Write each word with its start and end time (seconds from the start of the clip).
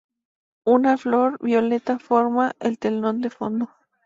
Una 0.65 0.97
flor 0.97 1.37
violeta 1.43 1.99
forma 1.99 2.53
el 2.59 2.79
telón 2.79 3.21
de 3.21 3.29
fondo. 3.29 3.69